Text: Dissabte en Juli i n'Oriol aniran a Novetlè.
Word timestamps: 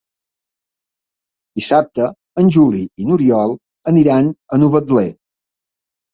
Dissabte 1.59 2.07
en 2.45 2.49
Juli 2.57 2.81
i 3.03 3.07
n'Oriol 3.11 3.55
aniran 3.93 4.35
a 4.35 4.61
Novetlè. 4.65 5.07